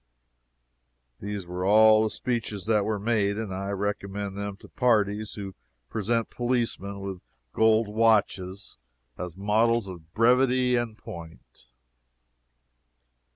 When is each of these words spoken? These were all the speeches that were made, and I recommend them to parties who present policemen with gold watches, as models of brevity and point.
These 1.19 1.45
were 1.45 1.63
all 1.63 2.01
the 2.01 2.09
speeches 2.09 2.65
that 2.65 2.85
were 2.85 2.97
made, 2.97 3.37
and 3.37 3.53
I 3.53 3.69
recommend 3.69 4.35
them 4.35 4.57
to 4.57 4.67
parties 4.67 5.33
who 5.33 5.53
present 5.91 6.31
policemen 6.31 7.01
with 7.01 7.21
gold 7.53 7.87
watches, 7.87 8.77
as 9.19 9.37
models 9.37 9.87
of 9.87 10.11
brevity 10.15 10.75
and 10.75 10.97
point. 10.97 11.67